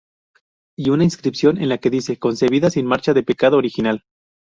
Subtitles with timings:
[0.75, 4.01] Y una inscripción en la que dice: "Concebida sin mancha de pecado original".